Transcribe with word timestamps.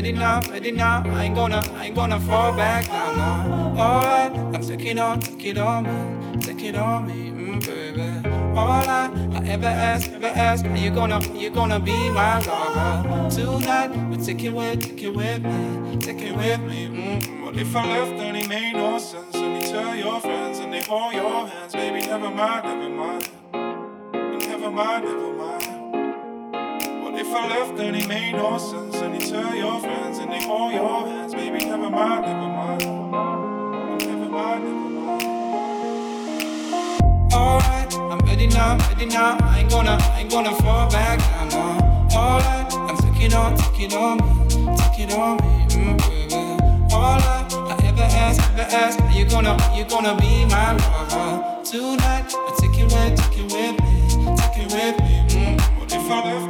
ready 0.00 0.12
now, 0.12 0.40
ready 0.50 0.72
now. 0.72 1.02
I 1.04 1.24
ain't 1.24 1.34
gonna, 1.34 1.62
I 1.74 1.84
ain't 1.86 1.94
gonna 1.94 2.18
fall 2.20 2.56
back 2.56 2.88
now, 2.88 3.12
no. 3.20 3.82
Alright, 3.82 4.32
I'm 4.32 4.62
taking 4.62 4.98
on, 4.98 5.20
take 5.20 5.44
it 5.44 5.58
on 5.58 5.84
me, 5.84 6.40
take 6.40 6.62
it 6.62 6.74
on 6.74 7.06
me, 7.06 7.30
mm, 7.30 7.66
baby. 7.66 8.28
All 8.56 8.70
I, 8.70 9.10
I 9.34 9.46
ever 9.46 9.66
ask, 9.66 10.10
ever 10.10 10.28
ask, 10.28 10.64
are 10.64 10.74
you 10.74 10.90
gonna, 10.90 11.16
are 11.16 11.36
you 11.36 11.50
gonna 11.50 11.78
be 11.78 12.08
my 12.10 12.38
lover 12.46 13.28
tonight? 13.28 13.88
But 14.10 14.24
take 14.24 14.42
it 14.42 14.54
with, 14.54 14.80
take 14.80 15.02
it 15.02 15.14
with 15.14 15.42
me, 15.42 15.98
take 15.98 16.22
it 16.22 16.34
with 16.34 16.60
me. 16.60 16.88
Mm, 16.88 17.44
what 17.44 17.58
if 17.58 17.76
I 17.76 17.86
left 17.86 18.12
and 18.12 18.38
it 18.38 18.48
made 18.48 18.72
no 18.72 18.98
sense? 18.98 19.34
And 19.34 19.62
you 19.62 19.68
tell 19.68 19.94
your 19.94 20.18
friends 20.20 20.60
and 20.60 20.72
they 20.72 20.80
hold 20.80 21.12
your 21.12 21.46
hands, 21.46 21.74
baby. 21.74 22.06
Never 22.06 22.30
mind, 22.30 22.64
never 22.64 22.88
mind, 22.88 23.28
never 24.48 24.70
mind, 24.70 25.04
never 25.04 25.32
mind. 25.34 25.39
If 27.30 27.36
I 27.36 27.46
left 27.46 27.78
and 27.78 27.94
it 27.94 28.08
made 28.08 28.32
no 28.32 28.58
sense? 28.58 28.96
And 28.96 29.14
you 29.14 29.20
tell 29.20 29.54
your 29.54 29.78
friends 29.78 30.18
and 30.18 30.32
they 30.32 30.42
hold 30.42 30.72
your 30.72 31.06
hands, 31.06 31.32
baby. 31.32 31.64
Never 31.64 31.88
mind, 31.88 32.26
never 32.26 32.48
mind, 32.48 32.80
never 32.80 34.28
mind, 34.28 34.64
never 34.64 34.90
mind. 34.90 35.22
Alright, 37.32 37.94
I'm 37.94 38.18
ready 38.26 38.48
now, 38.48 38.78
ready 38.88 39.06
now. 39.06 39.38
I 39.42 39.60
ain't 39.60 39.70
gonna, 39.70 39.96
I 40.00 40.20
ain't 40.22 40.30
gonna 40.32 40.52
fall 40.56 40.90
back 40.90 41.20
now, 41.20 41.44
no. 41.54 42.18
Alright, 42.18 42.74
I'm 42.74 42.96
taking 42.96 43.32
on, 43.32 43.56
taking 43.56 43.92
on 43.94 44.16
me, 44.18 44.76
taking 44.78 45.12
on 45.12 45.36
me, 45.36 45.66
mm, 45.70 45.98
baby. 46.08 46.34
Alright, 46.92 47.54
I 47.54 47.78
ever 47.86 48.08
ask, 48.10 48.42
ever 48.50 48.66
ask, 48.74 48.98
are 48.98 49.12
you 49.12 49.24
gonna, 49.26 49.50
are 49.50 49.78
you 49.78 49.84
gonna 49.84 50.16
be 50.16 50.46
my 50.46 50.72
lover 50.72 51.62
tonight? 51.62 52.34
I 52.34 52.56
take 52.58 52.76
it 52.76 52.90
with, 52.90 53.14
take 53.22 53.38
it 53.38 53.52
with 53.54 53.78
me, 53.84 54.34
take 54.34 54.58
it 54.58 54.72
with 54.74 54.98
me. 54.98 55.14
Mm. 55.30 55.60
What 55.78 55.92
if 55.92 56.10
I 56.10 56.24
left 56.24 56.49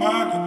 baby. 0.00 0.39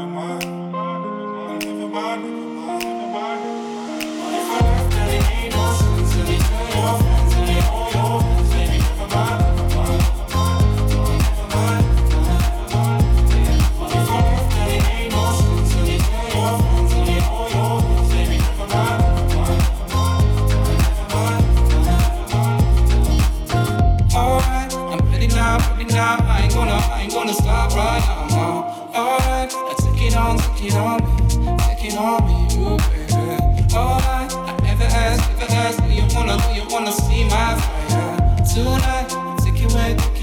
on 30.24 30.38
ticking 30.38 30.78
on 30.78 31.00
me, 31.04 31.58
ticking 31.68 31.98
on 31.98 32.20
me, 32.28 32.36
you 32.56 32.78
baby. 32.78 33.76
All 33.76 34.00
I, 34.00 34.28
I 34.32 34.70
ever 34.72 34.84
ask, 34.84 35.24
ever 35.32 35.52
ask, 35.52 35.78
do 35.84 35.90
you 35.90 36.06
wanna, 36.16 36.38
do 36.48 36.54
you 36.54 36.66
wanna 36.70 36.92
see 36.92 37.24
my 37.26 37.56
fire 37.60 38.38
tonight? 38.54 39.10
Take 39.44 39.62
it 39.64 39.74
away, 39.74 39.96
take 39.98 40.23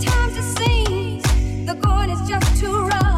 Sometimes 0.00 0.36
it 0.36 0.58
seems 0.58 1.66
the 1.66 1.74
going 1.74 2.10
is 2.10 2.28
just 2.28 2.60
too 2.60 2.86
rough. 2.86 3.17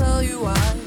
tell 0.00 0.22
you 0.22 0.40
why. 0.40 0.79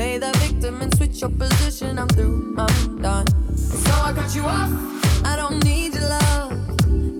Play 0.00 0.16
the 0.16 0.32
victim 0.38 0.80
and 0.80 0.90
switch 0.96 1.20
your 1.20 1.28
position. 1.28 1.98
I'm 1.98 2.08
through, 2.08 2.54
I'm 2.56 3.02
done. 3.02 3.26
So 3.54 3.92
I 4.08 4.14
cut 4.14 4.34
you 4.34 4.44
off. 4.44 4.72
I 5.26 5.36
don't 5.36 5.62
need 5.62 5.92
your 5.92 6.08
love. 6.18 6.52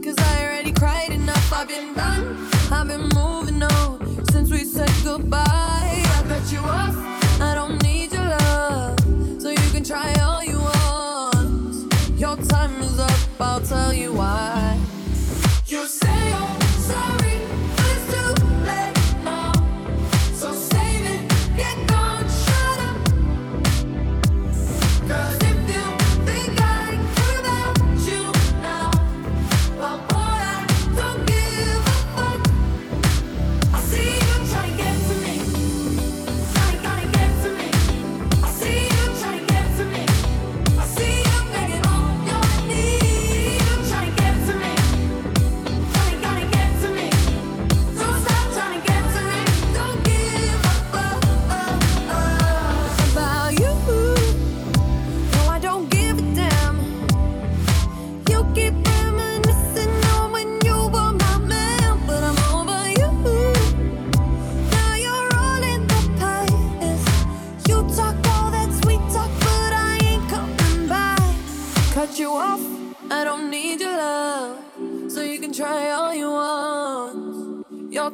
Cause 0.02 0.18
I 0.30 0.32
already 0.44 0.72
cried 0.72 1.10
enough. 1.10 1.52
I've 1.52 1.68
been 1.68 1.92
done. 1.92 2.24
I've 2.72 2.88
been 2.88 3.06
moving 3.20 3.62
on 3.62 4.24
since 4.32 4.50
we 4.50 4.64
said 4.64 4.92
goodbye. 5.04 6.04
I 6.16 6.20
cut 6.26 6.46
you 6.50 6.62
off. 6.78 6.96
I 7.48 7.52
don't 7.54 7.76
need 7.82 8.14
your 8.14 8.28
love. 8.38 8.98
So 9.42 9.50
you 9.50 9.68
can 9.74 9.84
try 9.84 10.14
all 10.26 10.42
you 10.42 10.58
want. 10.70 11.92
Your 12.18 12.36
time 12.54 12.74
is 12.80 12.98
up. 12.98 13.20
I'll 13.40 13.60
tell 13.60 13.92
you 13.92 14.14
why. 14.14 14.78
You 15.66 15.86
say 15.86 16.32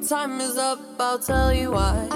time 0.07 0.41
is 0.41 0.57
up, 0.57 0.79
I'll 1.01 1.19
tell 1.19 1.53
you 1.53 1.73
why. 1.73 2.16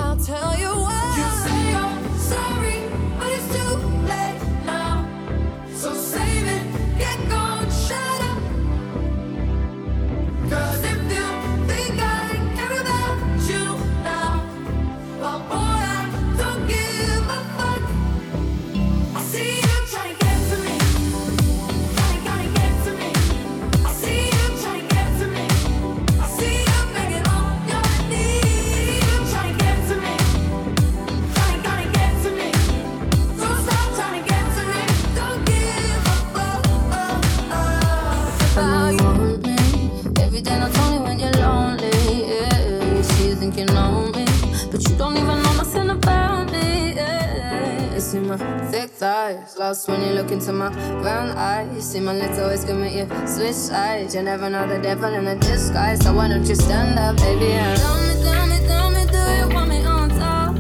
Think 43.50 43.68
you 43.68 43.74
know 43.74 44.06
me, 44.14 44.24
but 44.70 44.88
you 44.88 44.96
don't 44.96 45.16
even 45.16 45.42
know 45.42 45.54
nothing 45.54 45.90
about 45.90 46.50
me. 46.52 46.94
Yeah. 46.94 47.94
You 47.94 48.00
see 48.00 48.18
my 48.18 48.36
thick 48.70 48.90
thighs, 48.90 49.56
lost 49.58 49.88
when 49.88 50.00
you 50.02 50.12
look 50.12 50.30
into 50.30 50.52
my 50.52 50.68
brown 51.02 51.30
eyes. 51.30 51.74
You 51.74 51.80
see 51.80 52.00
my 52.00 52.14
lips 52.14 52.38
always 52.38 52.64
commit 52.64 52.92
you 52.92 53.06
switch 53.26 53.54
sides. 53.54 54.14
You 54.14 54.22
never 54.22 54.48
know 54.50 54.66
the 54.66 54.78
devil 54.78 55.12
in 55.12 55.26
a 55.26 55.36
disguise, 55.36 56.00
so 56.00 56.14
why 56.14 56.28
don't 56.28 56.46
you 56.46 56.54
stand 56.54 56.98
up, 56.98 57.16
baby? 57.16 57.52
And 57.52 57.78
tell 57.78 58.00
me, 58.06 58.14
tell 58.22 58.46
me, 58.46 58.58
tell 58.66 58.90
me, 58.90 59.04
do 59.14 59.22
you 59.40 59.54
want 59.54 59.68
me 59.68 59.84
on 59.84 60.08
top? 60.10 60.56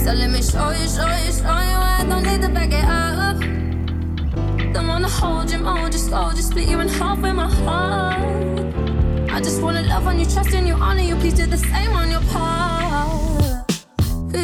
So 0.00 0.12
let 0.12 0.30
me 0.30 0.42
show 0.42 0.70
you, 0.70 0.88
show 0.88 1.06
you, 1.06 1.32
show 1.32 1.58
you. 1.70 1.78
I 1.94 2.04
don't 2.08 2.24
need 2.24 2.42
to 2.42 2.48
back 2.48 2.72
it 2.72 2.84
up. 2.84 3.38
Don't 4.72 4.88
wanna 4.88 5.08
hold 5.08 5.50
you 5.50 5.58
more, 5.58 5.88
just 5.88 6.10
go, 6.10 6.30
just 6.30 6.50
split 6.50 6.68
you 6.68 6.80
in 6.80 6.88
half 6.88 7.18
with 7.20 7.34
my 7.34 7.48
heart. 7.48 8.63
Just 9.44 9.60
wanna 9.60 9.82
love 9.82 10.06
on 10.06 10.18
you, 10.18 10.24
trust 10.24 10.54
in 10.54 10.66
you, 10.66 10.72
honor 10.72 11.02
you, 11.02 11.16
please 11.16 11.34
do 11.34 11.44
the 11.44 11.58
same 11.58 11.92
on 11.92 12.10
your 12.10 12.22
part. 12.32 13.68
Be 14.32 14.40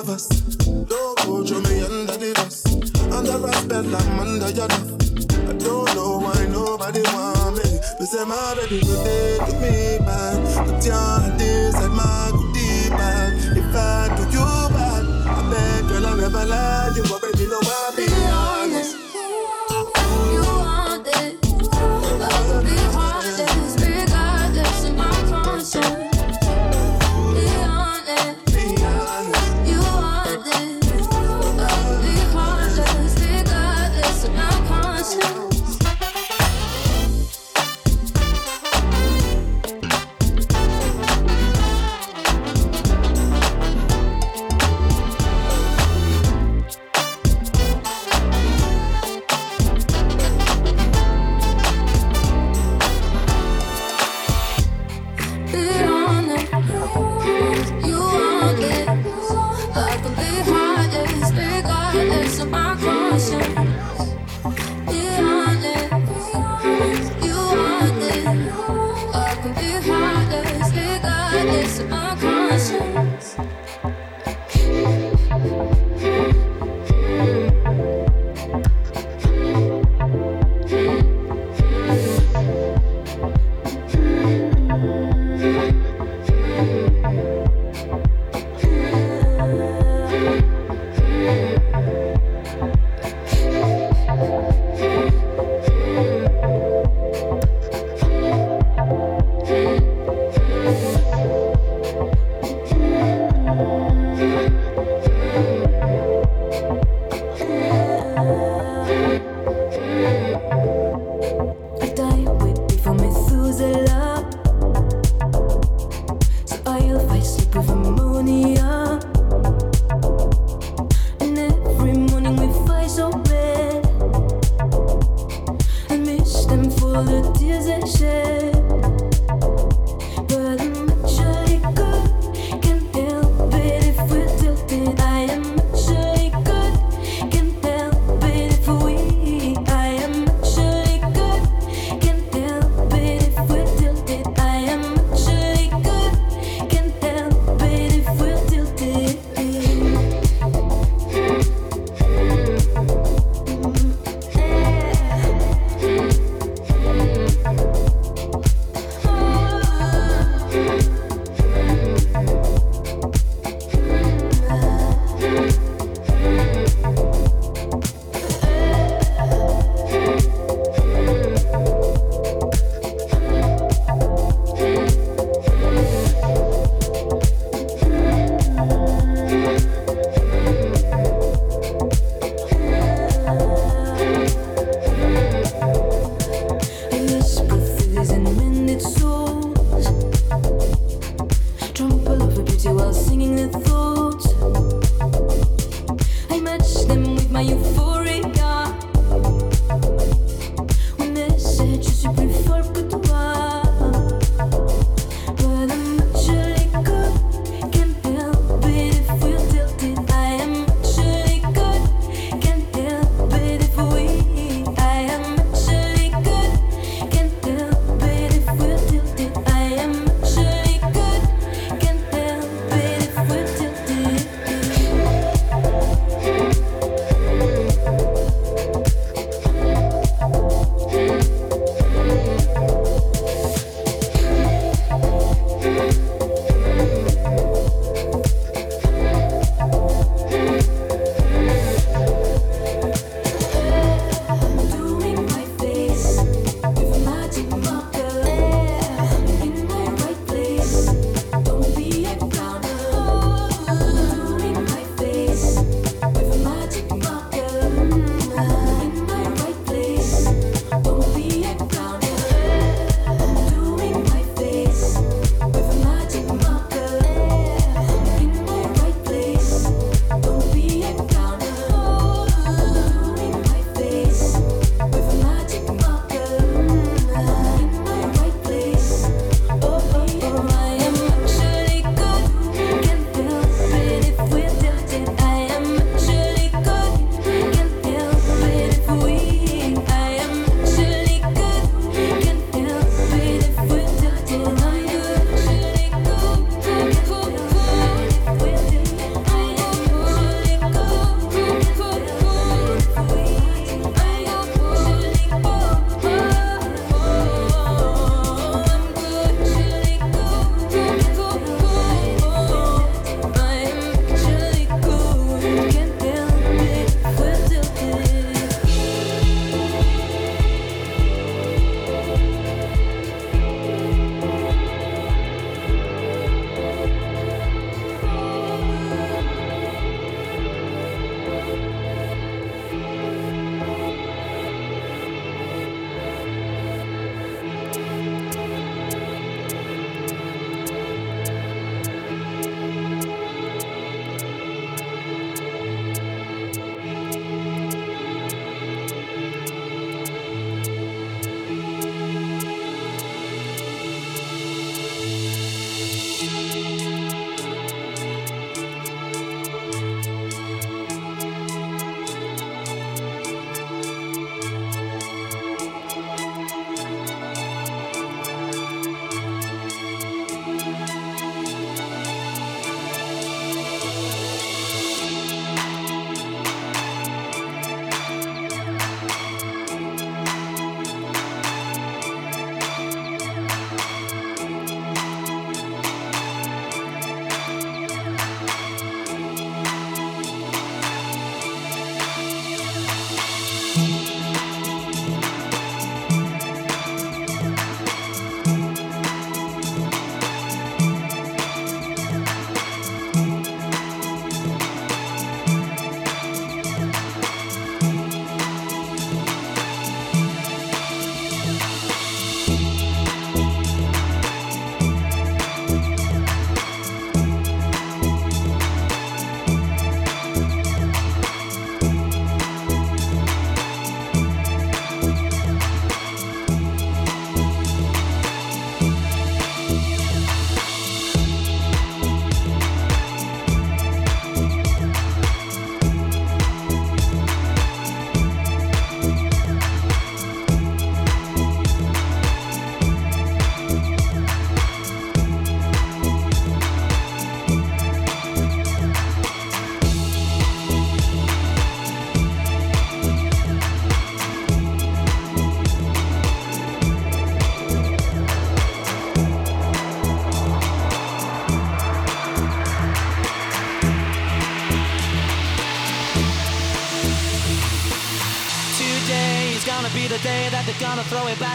of 0.00 0.08
us. 0.08 0.28
Don't 0.28 1.16
go 1.18 1.44
throw 1.44 1.60
me 1.60 1.82
under 1.82 2.16
the 2.16 2.32
bus. 2.34 2.64
Under 3.12 3.36
a 3.46 3.52
spell, 3.52 3.96
I'm 3.96 4.20
under 4.20 4.50
your 4.50 4.68
love 4.68 4.92
I 5.48 5.52
don't 5.52 5.94
know 5.94 6.18
why 6.24 6.46
nobody 6.46 7.02
want 7.12 7.56
me. 7.56 7.68
But 7.98 8.08
say 8.08 8.24
my 8.24 8.54
baby 8.56 8.80
go 8.80 8.94
take 9.04 9.60
me 9.60 9.98
back. 10.06 10.40
Put 10.66 10.86
your 10.86 10.96
hand 10.96 11.40
inside 11.40 11.92
my 11.92 12.30
goodie 12.32 12.88
bag 12.90 13.58
If 13.60 13.74
I 13.76 14.08
do 14.16 14.22
you 14.36 14.46
bad 14.72 15.04
I 15.28 15.50
beg 15.50 15.88
girl 15.88 16.06
I 16.06 16.16
never 16.16 16.44
lie. 16.46 16.92
You 16.96 17.02
already 17.12 17.46
know 17.46 17.60
I 17.60 17.92
be 17.96 18.06
honest 18.32 18.59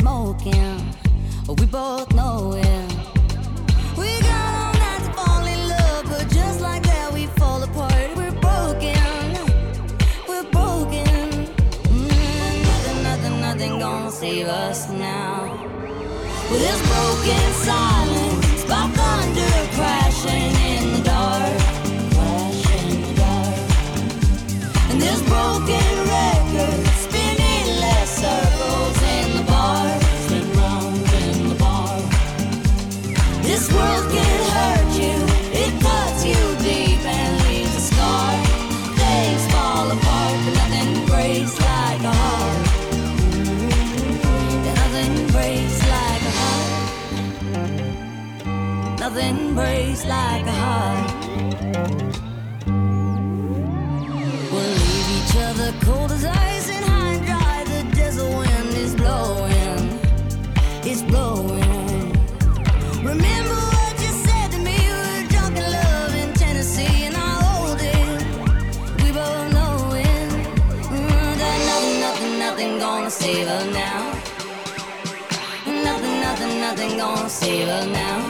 smoking. 0.00 0.80
We 1.46 1.66
both 1.66 2.08
know 2.14 2.54
it. 2.56 2.88
We 4.00 4.10
got 4.30 4.52
all 4.60 4.74
night 4.84 5.02
to 5.04 5.12
fall 5.18 5.44
in 5.54 5.60
love, 5.68 6.04
but 6.12 6.26
just 6.30 6.60
like 6.60 6.82
that, 6.84 7.12
we 7.12 7.26
fall 7.40 7.62
apart. 7.62 8.08
We're 8.16 8.38
broken. 8.48 8.96
We're 10.28 10.48
broken. 10.58 11.26
Mm, 11.92 12.62
nothing, 12.70 13.02
nothing, 13.08 13.40
nothing 13.46 13.78
gonna 13.78 14.10
save 14.10 14.46
us 14.46 14.88
now. 14.88 15.34
With 16.50 16.62
this 16.66 16.80
broken 16.92 17.46
silence 17.68 18.64
by 18.70 18.82
thunder 18.98 19.54
crashing 19.76 20.52
in 20.72 20.84
the 20.94 21.02
dark. 21.12 21.58
Crashing 22.14 22.88
in 22.94 23.00
the 23.08 23.14
dark. 23.20 23.56
And 24.90 24.98
this 25.02 25.20
broken 25.28 25.99
embrace 49.50 50.04
like 50.04 50.46
a 50.46 50.56
heart. 50.64 51.10
We'll 54.52 54.74
leave 54.84 55.08
each 55.18 55.34
other 55.48 55.70
cold 55.86 56.12
as 56.12 56.24
ice 56.24 56.68
and 56.70 56.84
high 56.84 57.14
and 57.14 57.26
dry. 57.26 57.64
The 57.72 57.82
desert 57.96 58.30
wind 58.38 58.74
is 58.84 58.94
blowing, 58.94 59.82
it's 60.90 61.02
blowing. 61.02 62.12
Remember 63.12 63.58
what 63.74 63.94
you 64.04 64.12
said 64.26 64.48
to 64.54 64.58
me. 64.68 64.76
We 64.86 64.98
were 65.06 65.24
drunk 65.32 65.56
in 65.62 65.66
love 65.78 66.14
in 66.22 66.32
Tennessee, 66.42 66.98
and 67.08 67.16
I 67.16 67.30
hold 67.46 67.80
it. 67.98 68.18
We 69.02 69.08
both 69.18 69.46
know 69.56 69.74
it. 70.10 70.30
Mm, 70.94 71.32
that 71.42 71.58
nothing, 71.70 71.96
nothing, 72.06 72.38
nothing 72.44 72.78
gonna 72.78 73.10
save 73.10 73.48
us 73.48 73.66
now. 73.82 74.00
Nothing, 75.86 76.16
nothing, 76.26 76.60
nothing 76.66 76.96
gonna 76.98 77.28
save 77.28 77.68
us 77.68 77.86
now. 77.86 78.29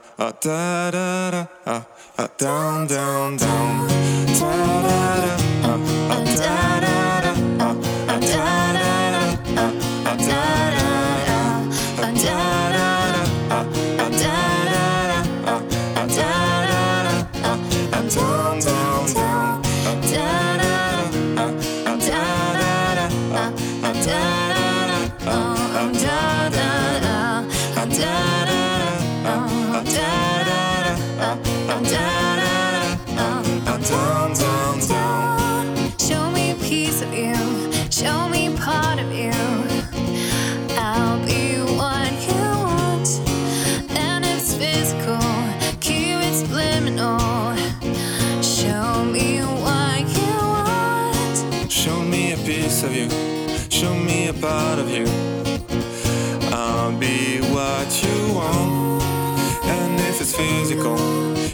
uh, 0.21 0.31
da 0.39 0.91
da 0.91 1.31
da 1.31 1.47
uh, 1.65 1.81
uh, 2.19 2.27
down 2.37 2.87
down 2.87 3.37
down. 3.37 3.87
Da 4.39 4.55
da 4.81 5.15
da 5.21 5.35
uh, 5.67 6.25
da 6.25 6.35
da 6.35 6.70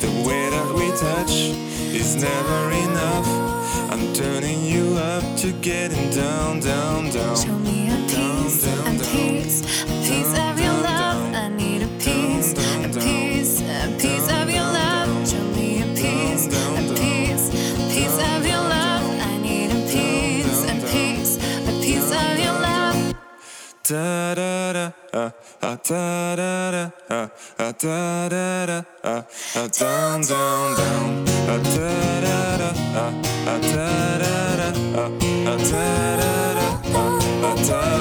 The 0.00 0.08
way 0.26 0.48
that 0.48 0.74
we 0.74 0.88
touch 0.92 1.52
is 1.92 2.16
never 2.16 2.70
enough. 2.70 3.28
I'm 3.92 4.14
turning 4.14 4.64
you 4.64 4.96
up 4.96 5.22
to 5.38 5.52
getting 5.60 6.08
down, 6.10 6.60
down, 6.60 7.10
down. 7.10 7.36
Show 7.36 7.58
me 7.58 7.88
a 7.90 7.96
piece, 8.08 8.64
a 8.64 8.92
piece, 9.12 9.60
a 9.82 9.96
piece 10.08 10.32
of 10.38 10.58
your 10.58 10.72
love. 10.72 11.34
I 11.34 11.48
need 11.48 11.82
a 11.82 11.88
piece, 11.98 12.52
a 12.52 12.88
piece, 12.98 13.60
a 13.60 13.94
piece 13.98 14.28
of 14.32 14.48
your 14.48 14.64
love. 14.64 15.28
Show 15.28 15.44
me 15.52 15.82
a 15.82 15.86
piece, 15.94 16.46
a 16.46 16.94
piece, 16.96 17.48
a 17.50 17.88
piece 17.92 18.18
of 18.32 18.46
your 18.46 18.62
love. 18.74 19.04
I 19.20 19.36
need 19.42 19.70
a 19.70 19.80
piece, 19.92 20.64
a 20.64 20.74
piece, 20.90 21.36
a 21.68 21.72
piece 21.84 22.10
of 22.10 22.38
your 22.38 22.56
love. 22.68 23.14
Da 23.84 24.34
da 24.34 24.72
da, 24.72 24.92
uh, 25.12 25.30
uh, 25.62 25.76
da 25.88 26.36
da 26.36 26.70
da, 26.70 26.90
uh, 27.10 27.28
uh, 27.58 27.72
da 27.72 28.28
da 28.28 28.66
da, 28.66 28.78
uh, 29.04 29.68
down, 29.78 30.20
down, 30.22 30.76
down, 30.76 31.24
uh, 31.28 31.58
da 31.74 32.20
da 32.20 32.56
da, 32.58 32.70
uh, 32.96 33.12
uh, 33.46 33.58
da 33.60 34.18
da 34.18 34.56
da, 34.56 34.68
uh, 34.94 35.10
uh, 35.46 35.58
da 35.70 36.16
da 36.16 36.32
da, 36.54 36.68
da 36.92 37.54
da 37.54 37.90
da. 37.94 37.99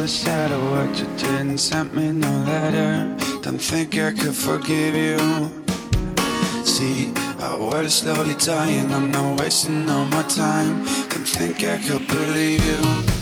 the 0.00 0.08
shadow 0.08 0.58
work 0.72 0.98
you 0.98 1.04
didn't 1.18 1.58
send 1.58 1.92
me 1.92 2.10
no 2.10 2.32
letter. 2.44 3.14
Don't 3.42 3.60
think 3.60 3.98
I 3.98 4.12
could 4.12 4.34
forgive 4.34 4.94
you. 4.94 5.18
See, 6.64 7.12
our 7.38 7.58
was 7.58 7.96
slowly 7.96 8.34
dying. 8.36 8.90
I'm 8.94 9.10
not 9.10 9.38
wasting 9.40 9.90
all 9.90 10.06
my 10.06 10.22
time. 10.22 10.84
Don't 11.10 11.28
think 11.28 11.64
I 11.64 11.76
could 11.86 12.06
believe 12.08 12.64
you. 12.64 13.19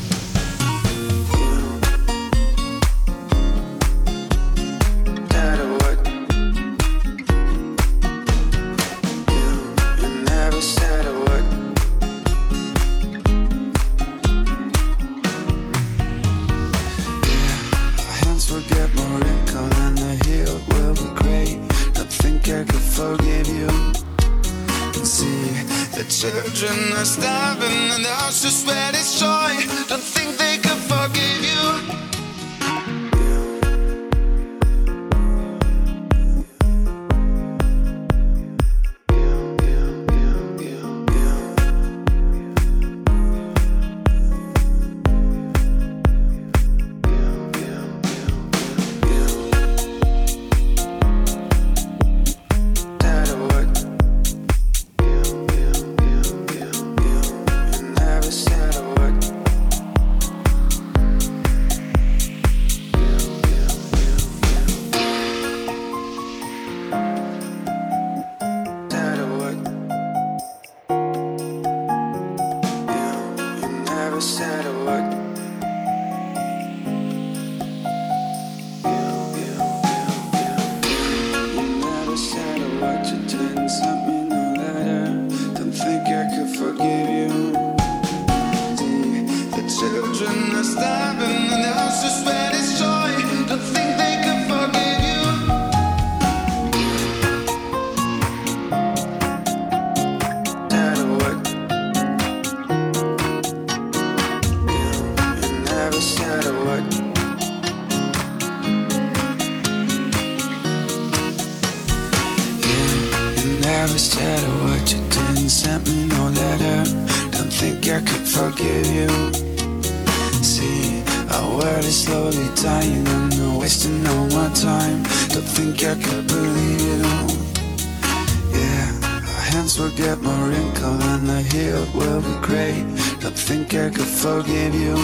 think 133.48 133.72
I 133.72 133.88
could 133.88 134.04
forgive 134.04 134.74
you? 134.74 134.94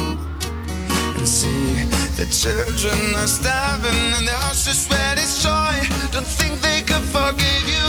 And 1.16 1.26
see, 1.26 1.86
the 2.18 2.26
children 2.26 3.14
are 3.16 3.26
starving 3.26 4.12
and 4.18 4.28
the 4.28 4.36
horses 4.44 4.84
sweat 4.84 5.16
is 5.16 5.42
joy. 5.42 5.76
Don't 6.12 6.26
think 6.26 6.60
they 6.60 6.82
could 6.82 7.06
forgive 7.08 7.66
you. 7.66 7.83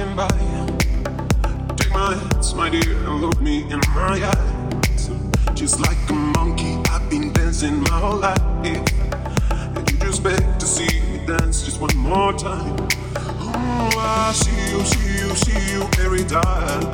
Walking 0.00 0.16
by. 0.16 1.76
Take 1.76 1.92
my 1.92 2.14
hands, 2.14 2.54
my 2.54 2.70
dear, 2.70 2.96
and 3.06 3.20
look 3.20 3.40
me 3.40 3.62
in 3.70 3.80
my 3.94 4.32
eyes. 4.32 5.10
Just 5.54 5.80
like 5.80 5.98
a 6.08 6.12
monkey, 6.12 6.78
I've 6.90 7.08
been 7.10 7.32
dancing 7.32 7.80
my 7.82 7.90
whole 7.90 8.16
life. 8.18 8.40
And 8.64 9.90
you 9.90 9.98
just 9.98 10.22
beg 10.22 10.58
to 10.58 10.66
see 10.66 11.00
me 11.10 11.26
dance 11.26 11.64
just 11.64 11.80
one 11.80 11.96
more 11.96 12.32
time. 12.32 12.76
Oh, 13.16 13.90
I 13.98 14.32
see 14.32 14.70
you, 14.70 14.84
see 14.84 15.18
you, 15.20 15.34
see 15.34 15.72
you 15.72 15.82
every 16.04 16.24
time. 16.24 16.84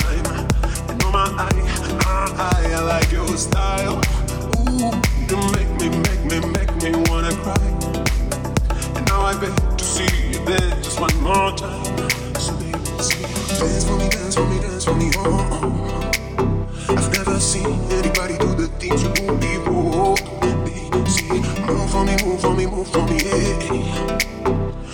And 0.88 1.02
on 1.04 1.12
my 1.12 1.26
eye, 1.38 1.98
my 2.04 2.26
eye, 2.36 2.72
I 2.74 2.82
like 2.82 3.12
your 3.12 3.28
style. 3.36 4.00
Ooh, 4.58 4.92
you 5.28 5.36
make 5.52 5.70
me, 5.80 5.88
make 6.08 6.24
me, 6.24 6.38
make 6.50 6.72
me 6.82 6.90
wanna 7.08 7.34
cry. 7.42 7.66
And 8.96 9.06
now 9.06 9.22
I 9.22 9.38
beg 9.40 9.78
to 9.78 9.84
see 9.84 10.28
you 10.28 10.44
dance 10.44 10.84
just 10.84 11.00
one 11.00 11.14
more 11.22 11.56
time. 11.56 12.15
Dance 13.58 13.84
for 13.84 13.96
me, 13.96 14.08
dance 14.10 14.34
for 14.36 14.46
me, 14.46 14.60
dance 14.60 14.84
for 14.84 14.94
me, 14.94 15.10
oh. 15.16 15.48
oh. 15.52 16.10
I've 16.90 17.10
never 17.12 17.40
seen 17.40 17.80
anybody 17.90 18.36
do 18.38 18.54
the 18.54 18.68
things 18.78 19.02
you 19.02 19.12
do 19.14 19.38
see, 21.08 21.28
move 21.66 21.90
for 21.90 22.04
me, 22.04 22.16
move 22.24 22.40
for 22.40 22.54
me, 22.54 22.66
move 22.66 22.88
for 22.88 23.02
me, 23.06 23.18
yeah. 23.24 24.18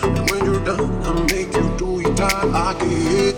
And 0.03 0.29
when 0.29 0.45
you're 0.45 0.63
done, 0.63 1.03
I 1.03 1.13
make 1.33 1.53
you 1.55 1.75
do 1.77 1.99
it 1.99 2.19
all 2.21 2.71
again. 2.71 3.35